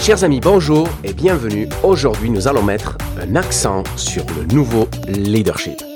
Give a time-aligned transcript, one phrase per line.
[0.00, 1.68] Chers amis, bonjour et bienvenue.
[1.82, 5.89] Aujourd'hui, nous allons mettre un accent sur le nouveau leadership.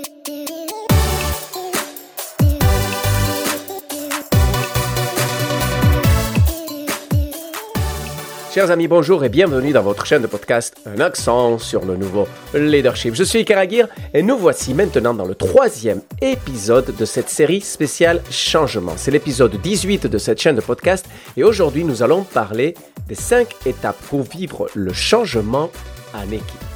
[8.55, 12.29] Chers amis, bonjour et bienvenue dans votre chaîne de podcast Un accent sur le nouveau
[12.55, 13.13] leadership.
[13.13, 18.23] Je suis Karagir et nous voici maintenant dans le troisième épisode de cette série spéciale
[18.31, 18.93] Changement.
[18.97, 21.05] C'est l'épisode 18 de cette chaîne de podcast
[21.37, 22.75] et aujourd'hui nous allons parler
[23.09, 25.69] des cinq étapes pour vivre le changement
[26.15, 26.74] en équipe.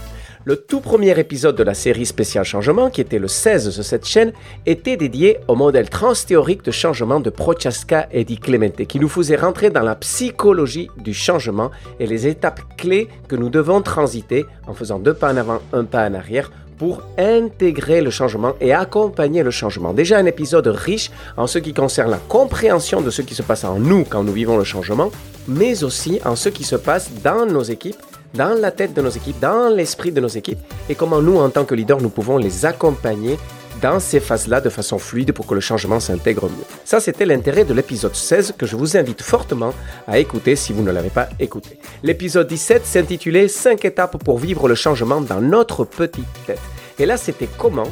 [0.48, 4.06] Le tout premier épisode de la série spéciale changement, qui était le 16 de cette
[4.06, 4.32] chaîne,
[4.64, 9.36] était dédié au modèle transthéorique de changement de Prochaska et Di Clemente, qui nous faisait
[9.36, 11.70] rentrer dans la psychologie du changement
[12.00, 15.84] et les étapes clés que nous devons transiter en faisant deux pas en avant, un
[15.84, 19.92] pas en arrière pour intégrer le changement et accompagner le changement.
[19.92, 23.64] Déjà un épisode riche en ce qui concerne la compréhension de ce qui se passe
[23.64, 25.10] en nous quand nous vivons le changement,
[25.46, 27.96] mais aussi en ce qui se passe dans nos équipes
[28.34, 31.50] dans la tête de nos équipes, dans l'esprit de nos équipes, et comment nous, en
[31.50, 33.38] tant que leaders, nous pouvons les accompagner
[33.80, 36.64] dans ces phases-là de façon fluide pour que le changement s'intègre mieux.
[36.84, 39.72] Ça, c'était l'intérêt de l'épisode 16 que je vous invite fortement
[40.06, 41.78] à écouter si vous ne l'avez pas écouté.
[42.02, 46.60] L'épisode 17 s'intitulait 5 étapes pour vivre le changement dans notre petite tête.
[46.98, 47.88] Et là, c'était comment,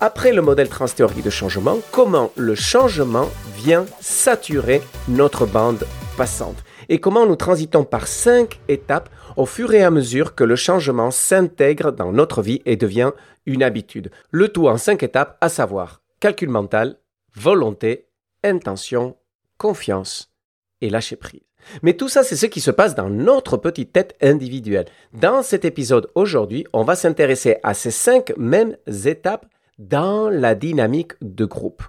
[0.00, 5.86] après le modèle transthéorique de changement, comment le changement vient saturer notre bande
[6.16, 6.56] passante
[6.90, 11.10] et comment nous transitons par cinq étapes au fur et à mesure que le changement
[11.10, 13.12] s'intègre dans notre vie et devient
[13.46, 14.10] une habitude.
[14.30, 16.98] Le tout en cinq étapes, à savoir calcul mental,
[17.34, 18.08] volonté,
[18.42, 19.16] intention,
[19.56, 20.34] confiance
[20.80, 21.40] et lâcher prise.
[21.82, 24.86] Mais tout ça, c'est ce qui se passe dans notre petite tête individuelle.
[25.12, 29.46] Dans cet épisode aujourd'hui, on va s'intéresser à ces cinq mêmes étapes
[29.78, 31.84] dans la dynamique de groupe.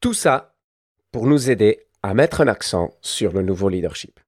[0.00, 0.54] Tout ça
[1.10, 4.20] pour nous aider à mettre un accent sur le nouveau leadership.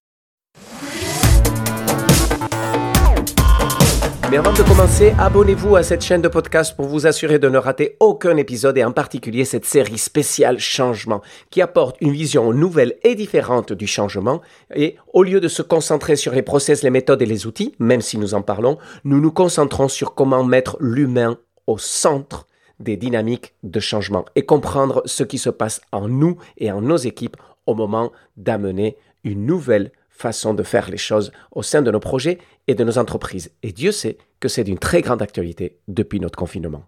[4.30, 7.56] Mais avant de commencer, abonnez-vous à cette chaîne de podcast pour vous assurer de ne
[7.56, 12.96] rater aucun épisode et en particulier cette série spéciale Changement qui apporte une vision nouvelle
[13.04, 14.42] et différente du changement.
[14.74, 18.02] Et au lieu de se concentrer sur les process, les méthodes et les outils, même
[18.02, 22.46] si nous en parlons, nous nous concentrons sur comment mettre l'humain au centre
[22.80, 26.98] des dynamiques de changement et comprendre ce qui se passe en nous et en nos
[26.98, 32.00] équipes au moment d'amener une nouvelle façon de faire les choses au sein de nos
[32.00, 33.52] projets et de nos entreprises.
[33.62, 36.84] Et Dieu sait que c'est d'une très grande actualité depuis notre confinement.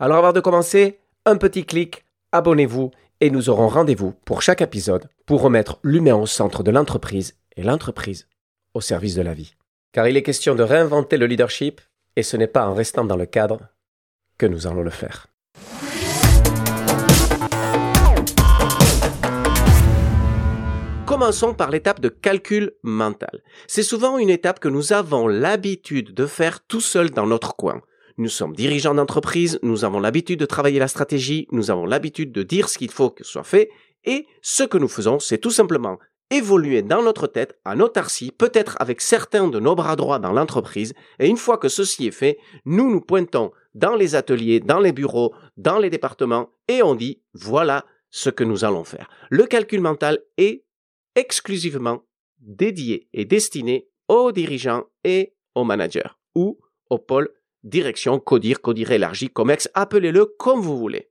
[0.00, 5.08] Alors avant de commencer, un petit clic, abonnez-vous et nous aurons rendez-vous pour chaque épisode
[5.26, 8.28] pour remettre l'humain au centre de l'entreprise et l'entreprise
[8.72, 9.54] au service de la vie.
[9.92, 11.80] Car il est question de réinventer le leadership
[12.16, 13.68] et ce n'est pas en restant dans le cadre
[14.38, 15.28] que nous allons le faire.
[21.06, 23.42] Commençons par l'étape de calcul mental.
[23.66, 27.82] C'est souvent une étape que nous avons l'habitude de faire tout seul dans notre coin.
[28.16, 32.42] Nous sommes dirigeants d'entreprise, nous avons l'habitude de travailler la stratégie, nous avons l'habitude de
[32.42, 33.68] dire ce qu'il faut que soit fait,
[34.04, 35.98] et ce que nous faisons, c'est tout simplement
[36.30, 40.94] évoluer dans notre tête en autarcie, peut-être avec certains de nos bras droits dans l'entreprise,
[41.18, 44.92] et une fois que ceci est fait, nous nous pointons dans les ateliers, dans les
[44.92, 49.10] bureaux, dans les départements, et on dit, voilà ce que nous allons faire.
[49.28, 50.64] Le calcul mental est
[51.14, 52.02] exclusivement
[52.38, 56.58] dédié et destiné aux dirigeants et aux managers ou
[56.90, 57.30] au pôle
[57.62, 61.10] direction, codir, codir élargi, comex, appelez-le comme vous voulez.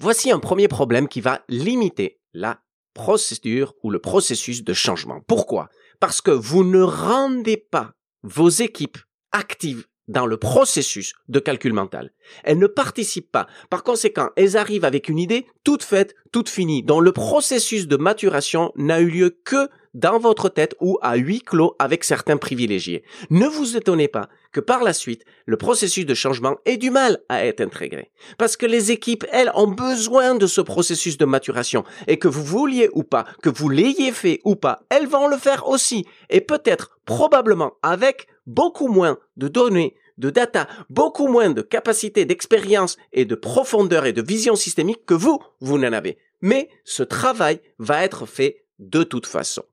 [0.00, 5.20] Voici un premier problème qui va limiter la procédure ou le processus de changement.
[5.26, 5.68] Pourquoi?
[6.00, 7.92] Parce que vous ne rendez pas
[8.22, 8.98] vos équipes
[9.32, 12.12] actives dans le processus de calcul mental.
[12.42, 13.46] Elles ne participent pas.
[13.70, 17.96] Par conséquent, elles arrivent avec une idée toute faite, toute finie, dont le processus de
[17.96, 23.04] maturation n'a eu lieu que dans votre tête ou à huis clos avec certains privilégiés.
[23.30, 27.18] Ne vous étonnez pas que par la suite, le processus de changement ait du mal
[27.28, 28.10] à être intégré.
[28.38, 31.84] Parce que les équipes, elles, ont besoin de ce processus de maturation.
[32.06, 35.36] Et que vous vouliez ou pas, que vous l'ayez fait ou pas, elles vont le
[35.36, 36.06] faire aussi.
[36.30, 42.96] Et peut-être, probablement, avec beaucoup moins de données, de data, beaucoup moins de capacité d'expérience
[43.12, 46.16] et de profondeur et de vision systémique que vous, vous n'en avez.
[46.40, 49.64] Mais ce travail va être fait de toute façon.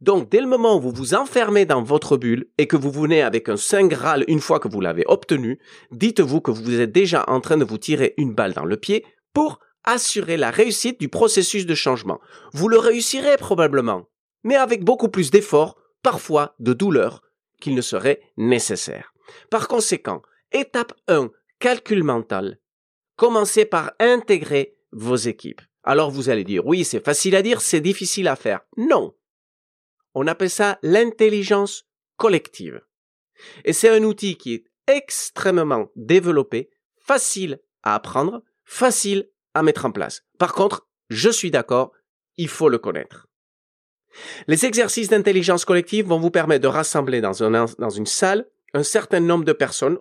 [0.00, 3.22] Donc, dès le moment où vous vous enfermez dans votre bulle et que vous venez
[3.22, 5.58] avec un Saint Graal une fois que vous l'avez obtenu,
[5.90, 9.04] dites-vous que vous êtes déjà en train de vous tirer une balle dans le pied
[9.32, 12.20] pour assurer la réussite du processus de changement.
[12.52, 14.08] Vous le réussirez probablement,
[14.42, 17.22] mais avec beaucoup plus d'efforts, parfois de douleur,
[17.60, 19.12] qu'il ne serait nécessaire.
[19.50, 22.58] Par conséquent, étape 1, calcul mental.
[23.16, 25.62] Commencez par intégrer vos équipes.
[25.84, 28.60] Alors vous allez dire, oui, c'est facile à dire, c'est difficile à faire.
[28.76, 29.14] Non.
[30.18, 31.84] On appelle ça l'intelligence
[32.16, 32.80] collective.
[33.66, 39.92] Et c'est un outil qui est extrêmement développé, facile à apprendre, facile à mettre en
[39.92, 40.24] place.
[40.38, 41.92] Par contre, je suis d'accord,
[42.38, 43.28] il faut le connaître.
[44.46, 49.44] Les exercices d'intelligence collective vont vous permettre de rassembler dans, une salle un certain nombre
[49.44, 49.98] de personnes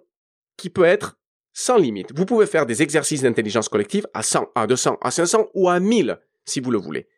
[0.56, 1.20] qui peut être
[1.52, 2.18] sans limite.
[2.18, 5.82] Vous pouvez faire des exercices d'intelligence collective à 100, à 200, à 500 ou à
[5.82, 7.10] 1000 si vous le voulez.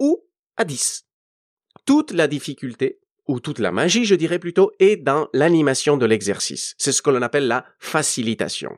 [0.00, 0.24] Ou
[0.56, 1.06] à 10.
[1.86, 6.74] Toute la difficulté, ou toute la magie, je dirais plutôt, est dans l'animation de l'exercice.
[6.78, 8.76] C'est ce que l'on appelle la facilitation.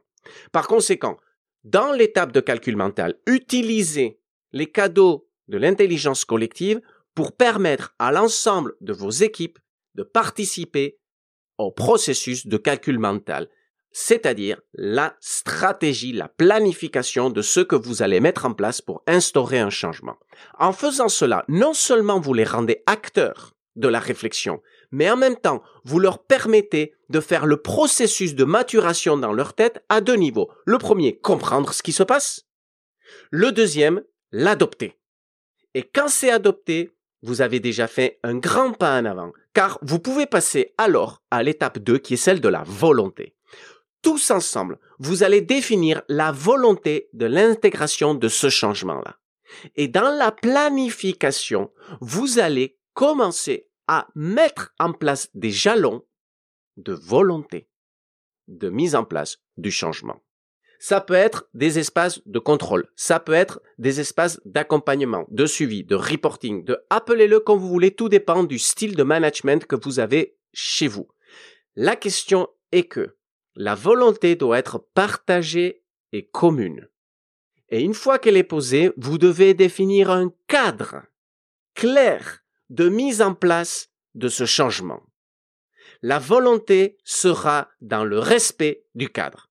[0.53, 1.19] Par conséquent,
[1.65, 4.21] dans l'étape de calcul mental, utilisez
[4.53, 6.81] les cadeaux de l'intelligence collective
[7.15, 9.59] pour permettre à l'ensemble de vos équipes
[9.95, 10.99] de participer
[11.59, 13.49] au processus de calcul mental,
[13.93, 19.59] c'est-à-dire la stratégie, la planification de ce que vous allez mettre en place pour instaurer
[19.59, 20.17] un changement.
[20.59, 25.37] En faisant cela, non seulement vous les rendez acteurs de la réflexion, mais en même
[25.37, 30.17] temps, vous leur permettez de faire le processus de maturation dans leur tête à deux
[30.17, 30.51] niveaux.
[30.67, 32.47] Le premier, comprendre ce qui se passe.
[33.31, 34.99] Le deuxième, l'adopter.
[35.75, 36.93] Et quand c'est adopté,
[37.23, 41.43] vous avez déjà fait un grand pas en avant, car vous pouvez passer alors à
[41.43, 43.35] l'étape 2 qui est celle de la volonté.
[44.03, 49.19] Tous ensemble, vous allez définir la volonté de l'intégration de ce changement-là.
[49.77, 51.71] Et dans la planification,
[52.01, 56.05] vous allez commencer à mettre en place des jalons
[56.77, 57.69] de volonté
[58.49, 60.23] de mise en place du changement.
[60.79, 65.85] Ça peut être des espaces de contrôle, ça peut être des espaces d'accompagnement, de suivi,
[65.85, 70.01] de reporting, de appelez-le comme vous voulez, tout dépend du style de management que vous
[70.01, 71.07] avez chez vous.
[71.77, 73.17] La question est que
[73.55, 76.89] la volonté doit être partagée et commune.
[77.69, 81.03] Et une fois qu'elle est posée, vous devez définir un cadre
[81.75, 85.03] clair de mise en place de ce changement.
[86.03, 89.51] La volonté sera dans le respect du cadre.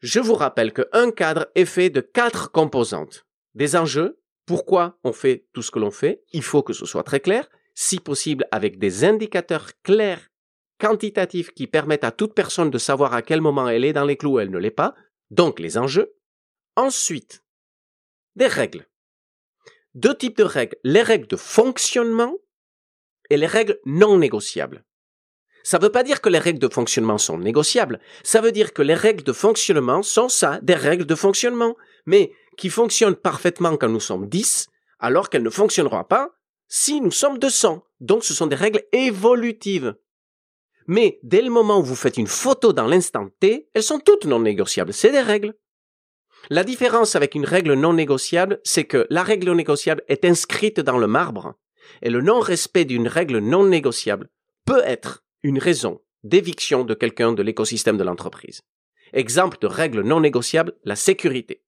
[0.00, 3.26] Je vous rappelle qu'un cadre est fait de quatre composantes.
[3.54, 7.02] Des enjeux, pourquoi on fait tout ce que l'on fait, il faut que ce soit
[7.02, 10.30] très clair, si possible avec des indicateurs clairs,
[10.78, 14.16] quantitatifs qui permettent à toute personne de savoir à quel moment elle est dans les
[14.16, 14.94] clous ou elle ne l'est pas,
[15.30, 16.14] donc les enjeux.
[16.76, 17.42] Ensuite,
[18.34, 18.86] des règles.
[19.94, 22.36] Deux types de règles, les règles de fonctionnement
[23.30, 24.84] et les règles non négociables.
[25.62, 27.98] Ça ne veut pas dire que les règles de fonctionnement sont négociables.
[28.22, 32.32] Ça veut dire que les règles de fonctionnement sont ça, des règles de fonctionnement, mais
[32.56, 34.68] qui fonctionnent parfaitement quand nous sommes 10,
[35.00, 36.30] alors qu'elles ne fonctionneront pas
[36.68, 37.82] si nous sommes 200.
[38.00, 39.96] Donc ce sont des règles évolutives.
[40.86, 44.24] Mais dès le moment où vous faites une photo dans l'instant T, elles sont toutes
[44.24, 44.92] non négociables.
[44.92, 45.54] C'est des règles.
[46.48, 50.78] La différence avec une règle non négociable, c'est que la règle non négociable est inscrite
[50.78, 51.54] dans le marbre
[52.02, 54.28] et le non-respect d'une règle non négociable
[54.64, 58.62] peut être une raison d'éviction de quelqu'un de l'écosystème de l'entreprise.
[59.12, 61.62] Exemple de règle non négociable, la sécurité.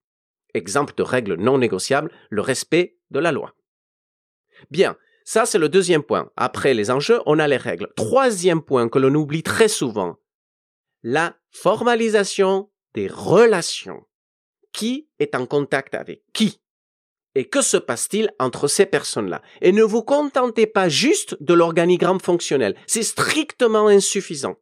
[0.55, 3.55] Exemple de règle non négociable, le respect de la loi.
[4.71, 4.97] Bien,
[5.29, 6.31] ça c'est le deuxième point.
[6.39, 7.93] Après les enjeux, on a les règles.
[7.97, 10.17] Troisième point que l'on oublie très souvent,
[11.03, 14.07] la formalisation des relations.
[14.73, 16.63] Qui est en contact avec qui?
[17.35, 19.43] Et que se passe-t-il entre ces personnes-là?
[19.61, 22.75] Et ne vous contentez pas juste de l'organigramme fonctionnel.
[22.87, 24.57] C'est strictement insuffisant.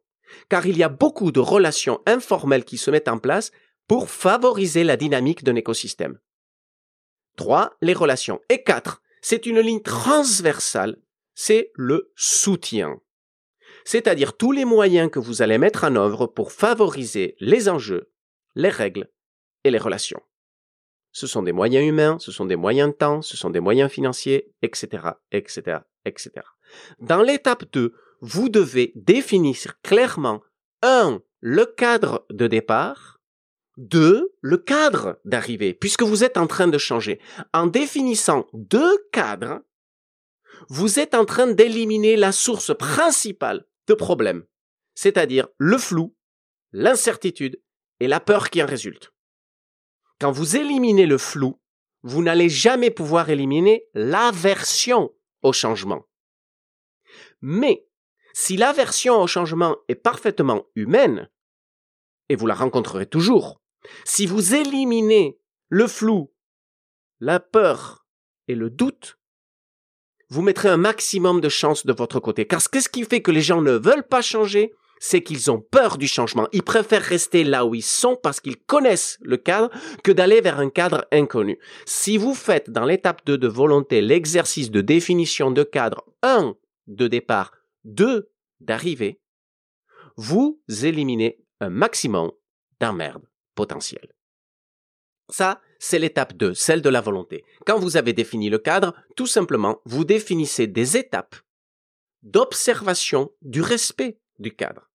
[0.49, 3.51] Car il y a beaucoup de relations informelles qui se mettent en place
[3.87, 6.19] pour favoriser la dynamique d'un écosystème.
[7.37, 7.77] 3.
[7.81, 8.41] Les relations.
[8.49, 9.01] Et 4.
[9.29, 10.95] C'est une ligne transversale.
[11.35, 13.01] C'est le soutien.
[13.83, 18.09] C'est-à-dire tous les moyens que vous allez mettre en œuvre pour favoriser les enjeux,
[18.55, 19.11] les règles
[19.65, 20.21] et les relations
[21.11, 23.89] ce sont des moyens humains, ce sont des moyens de temps, ce sont des moyens
[23.89, 26.31] financiers, etc., etc., etc.
[26.99, 27.91] Dans l'étape 2,
[28.21, 30.41] vous devez définir clairement
[30.83, 31.19] 1.
[31.39, 33.16] le cadre de départ,
[33.77, 34.35] 2.
[34.41, 37.19] le cadre d'arrivée, puisque vous êtes en train de changer.
[37.53, 39.61] En définissant deux cadres,
[40.69, 44.45] vous êtes en train d'éliminer la source principale de problème,
[44.95, 46.15] c'est-à-dire le flou,
[46.71, 47.61] l'incertitude
[47.99, 49.13] et la peur qui en résulte.
[50.19, 51.59] Quand vous éliminez le flou,
[52.01, 56.07] vous n'allez jamais pouvoir éliminer l'aversion au changement.
[57.41, 57.87] Mais
[58.33, 61.29] si l'aversion au changement est parfaitement humaine,
[62.29, 63.61] et vous la rencontrerez toujours,
[64.05, 65.37] si vous éliminez
[65.69, 66.31] le flou,
[67.19, 68.05] la peur
[68.47, 69.17] et le doute,
[70.29, 72.45] vous mettrez un maximum de chances de votre côté.
[72.45, 75.97] Car qu'est-ce qui fait que les gens ne veulent pas changer c'est qu'ils ont peur
[75.97, 76.47] du changement.
[76.51, 79.69] Ils préfèrent rester là où ils sont parce qu'ils connaissent le cadre
[80.03, 81.59] que d'aller vers un cadre inconnu.
[81.85, 86.55] Si vous faites dans l'étape 2 de volonté l'exercice de définition de cadre 1
[86.87, 87.51] de départ,
[87.85, 88.29] 2
[88.59, 89.19] d'arrivée,
[90.15, 92.31] vous éliminez un maximum
[92.79, 94.07] d'emmerde potentiel.
[95.29, 97.43] Ça, c'est l'étape 2, celle de la volonté.
[97.65, 101.35] Quand vous avez défini le cadre, tout simplement, vous définissez des étapes
[102.23, 104.89] d'observation du respect du cadre.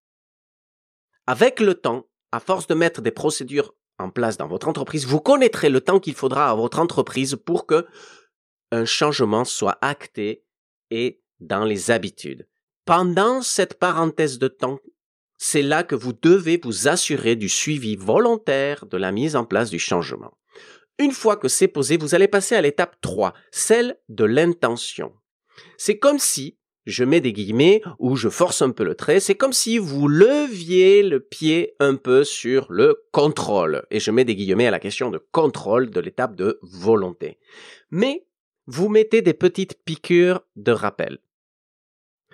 [1.26, 5.20] Avec le temps, à force de mettre des procédures en place dans votre entreprise, vous
[5.20, 7.86] connaîtrez le temps qu'il faudra à votre entreprise pour que
[8.70, 10.44] un changement soit acté
[10.90, 12.48] et dans les habitudes.
[12.84, 14.78] Pendant cette parenthèse de temps,
[15.44, 19.70] c'est là que vous devez vous assurer du suivi volontaire de la mise en place
[19.70, 20.38] du changement.
[21.00, 25.12] Une fois que c'est posé, vous allez passer à l'étape 3, celle de l'intention.
[25.76, 29.34] C'est comme si, je mets des guillemets ou je force un peu le trait, c'est
[29.34, 33.84] comme si vous leviez le pied un peu sur le contrôle.
[33.90, 37.40] Et je mets des guillemets à la question de contrôle de l'étape de volonté.
[37.90, 38.28] Mais
[38.66, 41.18] vous mettez des petites piqûres de rappel.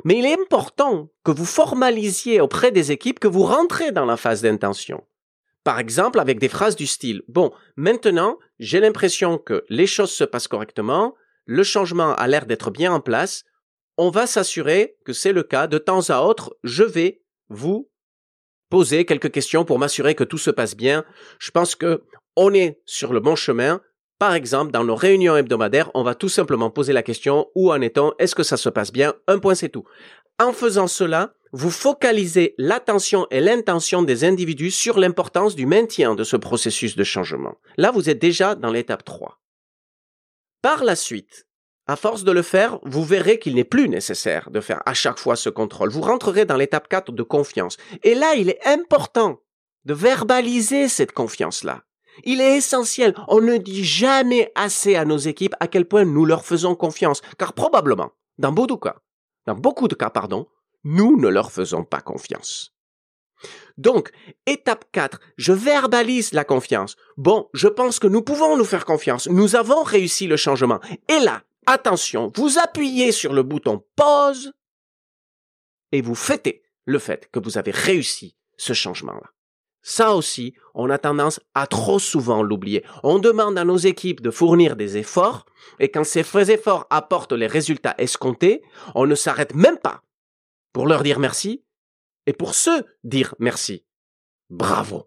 [0.04, 4.16] Mais il est important que vous formalisiez auprès des équipes que vous rentrez dans la
[4.16, 5.04] phase d'intention.
[5.64, 10.24] Par exemple, avec des phrases du style Bon, maintenant, j'ai l'impression que les choses se
[10.24, 11.14] passent correctement,
[11.44, 13.44] le changement a l'air d'être bien en place,
[13.98, 15.66] on va s'assurer que c'est le cas.
[15.66, 17.90] De temps à autre, je vais vous
[18.70, 21.04] poser quelques questions pour m'assurer que tout se passe bien.
[21.38, 22.04] Je pense que
[22.36, 23.80] on est sur le bon chemin.
[24.18, 27.80] Par exemple, dans nos réunions hebdomadaires, on va tout simplement poser la question où en
[27.80, 28.12] est-on?
[28.18, 29.14] Est-ce que ça se passe bien?
[29.28, 29.84] Un point, c'est tout.
[30.40, 36.24] En faisant cela, vous focalisez l'attention et l'intention des individus sur l'importance du maintien de
[36.24, 37.56] ce processus de changement.
[37.76, 39.40] Là, vous êtes déjà dans l'étape 3.
[40.62, 41.46] Par la suite,
[41.86, 45.18] à force de le faire, vous verrez qu'il n'est plus nécessaire de faire à chaque
[45.18, 45.90] fois ce contrôle.
[45.90, 47.76] Vous rentrerez dans l'étape 4 de confiance.
[48.02, 49.40] Et là, il est important
[49.84, 51.84] de verbaliser cette confiance-là.
[52.24, 53.14] Il est essentiel.
[53.28, 57.22] On ne dit jamais assez à nos équipes à quel point nous leur faisons confiance.
[57.38, 60.46] Car probablement, dans beaucoup de cas, pardon,
[60.84, 62.74] nous ne leur faisons pas confiance.
[63.76, 64.10] Donc,
[64.46, 66.96] étape 4, je verbalise la confiance.
[67.16, 69.28] Bon, je pense que nous pouvons nous faire confiance.
[69.28, 70.80] Nous avons réussi le changement.
[71.08, 74.52] Et là, attention, vous appuyez sur le bouton pause
[75.92, 79.30] et vous fêtez le fait que vous avez réussi ce changement-là.
[79.90, 82.84] Ça aussi, on a tendance à trop souvent l'oublier.
[83.02, 85.46] On demande à nos équipes de fournir des efforts,
[85.80, 88.62] et quand ces efforts apportent les résultats escomptés,
[88.94, 90.02] on ne s'arrête même pas
[90.74, 91.64] pour leur dire merci
[92.26, 93.86] et pour se dire merci.
[94.50, 95.06] Bravo.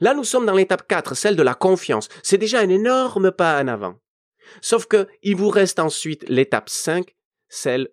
[0.00, 2.08] Là, nous sommes dans l'étape 4, celle de la confiance.
[2.22, 4.00] C'est déjà un énorme pas en avant.
[4.62, 7.14] Sauf que il vous reste ensuite l'étape 5,
[7.50, 7.90] celle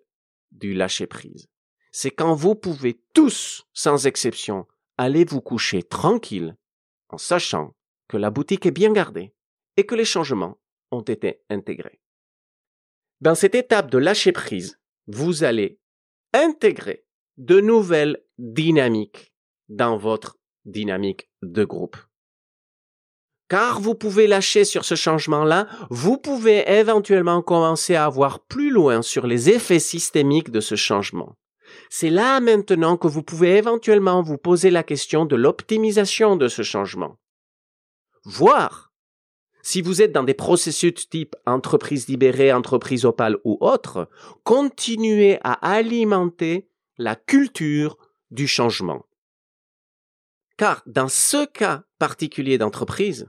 [0.50, 1.46] du lâcher prise.
[1.92, 4.66] C'est quand vous pouvez tous, sans exception,
[4.98, 6.56] aller vous coucher tranquille
[7.08, 7.74] en sachant
[8.08, 9.34] que la boutique est bien gardée
[9.76, 10.58] et que les changements
[10.90, 12.00] ont été intégrés?
[13.20, 15.80] Dans cette étape de lâcher prise, vous allez
[16.32, 17.06] intégrer
[17.38, 19.32] de nouvelles dynamiques
[19.68, 21.96] dans votre dynamique de groupe.
[23.48, 29.02] Car vous pouvez lâcher sur ce changement-là, vous pouvez éventuellement commencer à voir plus loin
[29.02, 31.36] sur les effets systémiques de ce changement.
[31.90, 36.62] C'est là maintenant que vous pouvez éventuellement vous poser la question de l'optimisation de ce
[36.62, 37.18] changement.
[38.24, 38.92] Voir
[39.62, 44.08] si vous êtes dans des processus type entreprise libérée, entreprise opale ou autre,
[44.44, 46.68] continuez à alimenter
[46.98, 47.98] la culture
[48.30, 49.06] du changement.
[50.56, 53.28] Car dans ce cas particulier d'entreprise,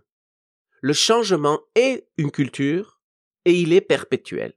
[0.82, 3.02] le changement est une culture
[3.46, 4.57] et il est perpétuel.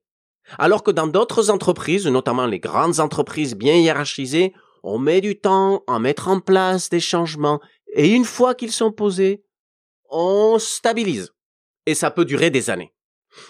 [0.59, 4.53] Alors que dans d'autres entreprises, notamment les grandes entreprises bien hiérarchisées,
[4.83, 7.61] on met du temps à mettre en place des changements
[7.95, 9.45] et une fois qu'ils sont posés,
[10.09, 11.33] on stabilise.
[11.87, 12.93] Et ça peut durer des années.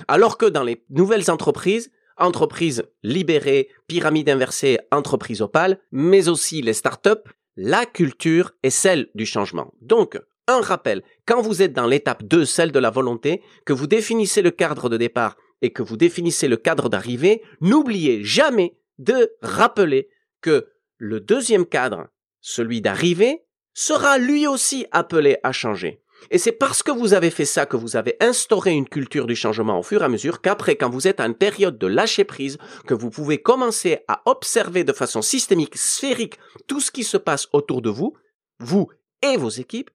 [0.09, 6.75] Alors que dans les nouvelles entreprises, entreprises libérées, pyramide inversée, entreprises opales, mais aussi les
[6.75, 9.73] startups, la culture est celle du changement.
[9.81, 13.87] Donc, un rappel, quand vous êtes dans l'étape 2, celle de la volonté, que vous
[13.87, 19.33] définissez le cadre de départ et que vous définissez le cadre d'arrivée, n'oubliez jamais de
[19.43, 20.09] rappeler
[20.41, 22.09] que le deuxième cadre,
[22.41, 26.03] celui d'arrivée, sera lui aussi appelé à changer.
[26.31, 29.35] Et c'est parce que vous avez fait ça que vous avez instauré une culture du
[29.35, 32.59] changement au fur et à mesure qu'après, quand vous êtes une période de lâcher prise,
[32.87, 37.49] que vous pouvez commencer à observer de façon systémique, sphérique, tout ce qui se passe
[37.53, 38.15] autour de vous,
[38.59, 38.89] vous
[39.23, 39.91] et vos équipes,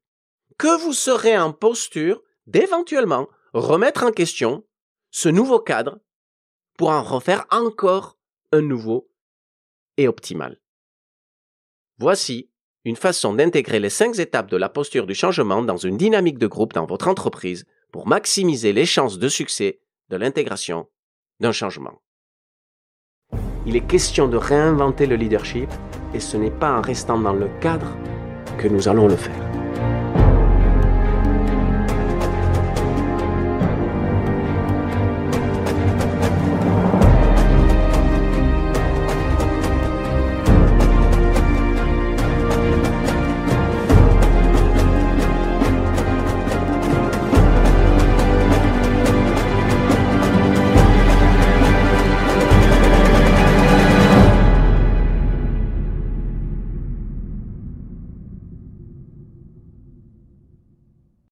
[0.57, 4.63] que vous serez en posture d'éventuellement remettre en question
[5.17, 6.01] ce nouveau cadre
[6.77, 8.17] pour en refaire encore
[8.51, 9.09] un nouveau
[9.95, 10.59] et optimal.
[11.97, 12.51] Voici
[12.83, 16.47] une façon d'intégrer les cinq étapes de la posture du changement dans une dynamique de
[16.47, 19.79] groupe dans votre entreprise pour maximiser les chances de succès
[20.09, 20.89] de l'intégration
[21.39, 22.01] d'un changement.
[23.65, 25.69] Il est question de réinventer le leadership
[26.13, 27.95] et ce n'est pas en restant dans le cadre
[28.57, 29.54] que nous allons le faire.